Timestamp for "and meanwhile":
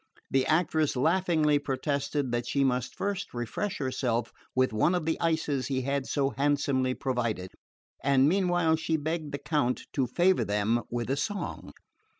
8.03-8.75